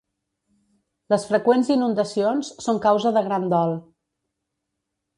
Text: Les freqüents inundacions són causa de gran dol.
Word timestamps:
Les 1.15 1.25
freqüents 1.33 1.69
inundacions 1.77 2.51
són 2.69 2.83
causa 2.89 3.15
de 3.21 3.27
gran 3.31 3.49
dol. 3.57 3.79